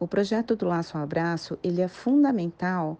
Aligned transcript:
O 0.00 0.06
projeto 0.06 0.54
do 0.54 0.64
Laço 0.64 0.96
ao 0.96 1.02
Abraço, 1.02 1.58
ele 1.60 1.82
é 1.82 1.88
fundamental 1.88 2.96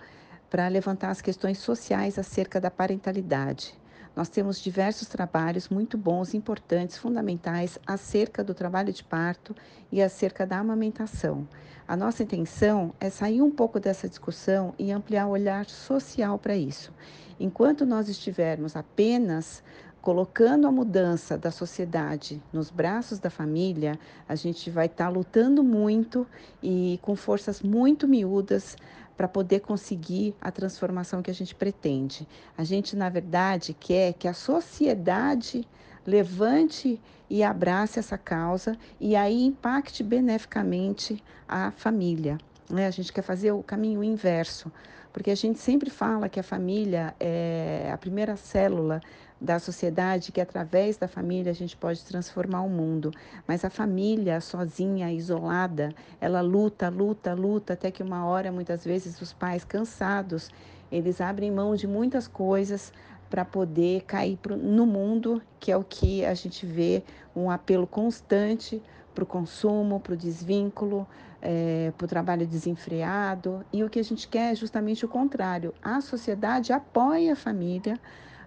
para 0.50 0.66
levantar 0.66 1.10
as 1.10 1.20
questões 1.20 1.58
sociais 1.58 2.18
acerca 2.18 2.60
da 2.60 2.72
parentalidade. 2.72 3.72
Nós 4.16 4.28
temos 4.28 4.60
diversos 4.60 5.06
trabalhos 5.06 5.68
muito 5.68 5.96
bons, 5.96 6.34
importantes, 6.34 6.98
fundamentais 6.98 7.78
acerca 7.86 8.42
do 8.42 8.52
trabalho 8.52 8.92
de 8.92 9.04
parto 9.04 9.54
e 9.92 10.02
acerca 10.02 10.44
da 10.44 10.58
amamentação. 10.58 11.46
A 11.86 11.96
nossa 11.96 12.24
intenção 12.24 12.92
é 12.98 13.08
sair 13.08 13.42
um 13.42 13.50
pouco 13.50 13.78
dessa 13.78 14.08
discussão 14.08 14.74
e 14.76 14.90
ampliar 14.90 15.28
o 15.28 15.30
olhar 15.30 15.66
social 15.66 16.36
para 16.36 16.56
isso. 16.56 16.92
Enquanto 17.38 17.86
nós 17.86 18.08
estivermos 18.08 18.74
apenas 18.74 19.62
colocando 20.00 20.66
a 20.66 20.72
mudança 20.72 21.36
da 21.36 21.50
sociedade 21.50 22.42
nos 22.52 22.70
braços 22.70 23.18
da 23.18 23.30
família, 23.30 23.98
a 24.28 24.34
gente 24.34 24.70
vai 24.70 24.86
estar 24.86 25.06
tá 25.06 25.10
lutando 25.10 25.62
muito 25.62 26.26
e 26.62 26.98
com 27.02 27.16
forças 27.16 27.60
muito 27.62 28.06
miúdas 28.06 28.76
para 29.16 29.26
poder 29.26 29.60
conseguir 29.60 30.34
a 30.40 30.50
transformação 30.50 31.20
que 31.20 31.30
a 31.30 31.34
gente 31.34 31.54
pretende. 31.54 32.26
A 32.56 32.62
gente, 32.62 32.94
na 32.94 33.08
verdade, 33.08 33.74
quer 33.74 34.12
que 34.12 34.28
a 34.28 34.32
sociedade 34.32 35.66
levante 36.06 37.00
e 37.28 37.42
abrace 37.42 37.98
essa 37.98 38.16
causa 38.16 38.78
e 39.00 39.16
aí 39.16 39.42
impacte 39.42 40.02
beneficamente 40.02 41.22
a 41.48 41.72
família. 41.72 42.38
Né? 42.70 42.86
A 42.86 42.90
gente 42.90 43.12
quer 43.12 43.22
fazer 43.22 43.52
o 43.52 43.62
caminho 43.62 44.02
inverso, 44.04 44.70
porque 45.12 45.30
a 45.30 45.34
gente 45.34 45.58
sempre 45.58 45.90
fala 45.90 46.28
que 46.28 46.38
a 46.38 46.42
família 46.42 47.14
é 47.18 47.90
a 47.92 47.96
primeira 47.96 48.36
célula 48.36 49.00
da 49.40 49.58
sociedade, 49.58 50.32
que 50.32 50.40
através 50.40 50.96
da 50.96 51.06
família 51.06 51.50
a 51.50 51.54
gente 51.54 51.76
pode 51.76 52.04
transformar 52.04 52.62
o 52.62 52.68
mundo. 52.68 53.12
Mas 53.46 53.64
a 53.64 53.70
família 53.70 54.40
sozinha, 54.40 55.12
isolada, 55.12 55.94
ela 56.20 56.40
luta, 56.40 56.88
luta, 56.88 57.34
luta, 57.34 57.72
até 57.74 57.90
que 57.90 58.02
uma 58.02 58.26
hora, 58.26 58.50
muitas 58.50 58.84
vezes, 58.84 59.20
os 59.20 59.32
pais 59.32 59.64
cansados, 59.64 60.50
eles 60.90 61.20
abrem 61.20 61.50
mão 61.50 61.74
de 61.76 61.86
muitas 61.86 62.26
coisas 62.26 62.92
para 63.30 63.44
poder 63.44 64.02
cair 64.02 64.38
no 64.60 64.86
mundo, 64.86 65.40
que 65.60 65.70
é 65.70 65.76
o 65.76 65.84
que 65.84 66.24
a 66.24 66.34
gente 66.34 66.64
vê 66.64 67.02
um 67.36 67.50
apelo 67.50 67.86
constante 67.86 68.82
para 69.14 69.22
o 69.22 69.26
consumo, 69.26 70.00
para 70.00 70.14
o 70.14 70.16
desvínculo, 70.16 71.06
é, 71.40 71.92
para 71.96 72.04
o 72.04 72.08
trabalho 72.08 72.46
desenfreado. 72.46 73.64
E 73.72 73.82
o 73.84 73.90
que 73.90 73.98
a 73.98 74.04
gente 74.04 74.28
quer 74.28 74.52
é 74.52 74.54
justamente 74.54 75.04
o 75.04 75.08
contrário. 75.08 75.74
A 75.82 76.00
sociedade 76.00 76.72
apoia 76.72 77.32
a 77.32 77.36
família 77.36 77.98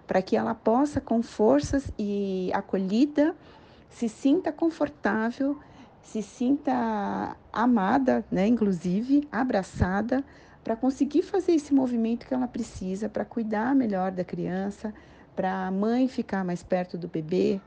para 0.06 0.20
que 0.20 0.36
ela 0.36 0.54
possa, 0.54 1.00
com 1.00 1.22
forças 1.22 1.90
e 1.98 2.50
acolhida, 2.52 3.34
se 3.88 4.08
sinta 4.08 4.52
confortável, 4.52 5.58
se 6.02 6.22
sinta 6.22 7.36
amada, 7.52 8.24
né, 8.30 8.46
inclusive 8.46 9.26
abraçada, 9.30 10.24
para 10.64 10.76
conseguir 10.76 11.22
fazer 11.22 11.52
esse 11.52 11.72
movimento 11.74 12.26
que 12.26 12.34
ela 12.34 12.46
precisa 12.46 13.08
para 13.08 13.24
cuidar 13.24 13.74
melhor 13.74 14.10
da 14.10 14.24
criança, 14.24 14.92
para 15.34 15.66
a 15.66 15.70
mãe 15.70 16.08
ficar 16.08 16.44
mais 16.44 16.62
perto 16.62 16.98
do 16.98 17.08
bebê, 17.08 17.60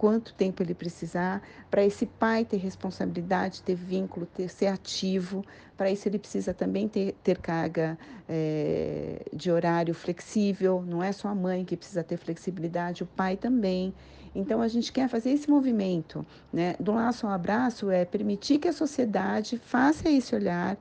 quanto 0.00 0.32
tempo 0.32 0.62
ele 0.62 0.72
precisar, 0.72 1.42
para 1.70 1.84
esse 1.84 2.06
pai 2.06 2.42
ter 2.42 2.56
responsabilidade, 2.56 3.62
ter 3.62 3.74
vínculo, 3.74 4.24
ter, 4.24 4.48
ser 4.48 4.68
ativo. 4.68 5.44
Para 5.76 5.90
isso, 5.90 6.08
ele 6.08 6.18
precisa 6.18 6.54
também 6.54 6.88
ter, 6.88 7.14
ter 7.22 7.36
carga 7.36 7.98
é, 8.26 9.26
de 9.30 9.50
horário 9.50 9.92
flexível, 9.92 10.82
não 10.88 11.02
é 11.02 11.12
só 11.12 11.28
a 11.28 11.34
mãe 11.34 11.66
que 11.66 11.76
precisa 11.76 12.02
ter 12.02 12.16
flexibilidade, 12.16 13.02
o 13.02 13.06
pai 13.06 13.36
também. 13.36 13.92
Então, 14.34 14.62
a 14.62 14.68
gente 14.68 14.90
quer 14.90 15.06
fazer 15.06 15.32
esse 15.32 15.50
movimento, 15.50 16.24
né? 16.50 16.76
Do 16.80 16.92
laço 16.92 17.26
ao 17.26 17.32
abraço 17.34 17.90
é 17.90 18.06
permitir 18.06 18.58
que 18.58 18.68
a 18.68 18.72
sociedade 18.72 19.58
faça 19.58 20.08
esse 20.08 20.34
olhar, 20.34 20.78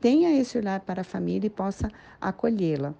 tenha 0.00 0.40
esse 0.40 0.56
olhar 0.56 0.78
para 0.78 1.00
a 1.00 1.04
família 1.04 1.48
e 1.48 1.50
possa 1.50 1.90
acolhê-la. 2.20 2.94